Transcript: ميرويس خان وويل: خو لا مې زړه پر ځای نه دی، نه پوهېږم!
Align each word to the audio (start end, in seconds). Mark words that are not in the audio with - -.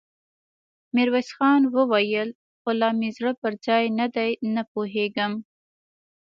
ميرويس 0.95 1.29
خان 1.37 1.61
وويل: 1.75 2.29
خو 2.61 2.69
لا 2.79 2.89
مې 2.99 3.09
زړه 3.17 3.31
پر 3.41 3.53
ځای 3.65 3.83
نه 3.99 4.07
دی، 4.15 4.31
نه 4.55 4.63
پوهېږم! 4.71 5.33